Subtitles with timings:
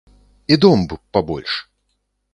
[0.51, 1.53] І дом б пабольш.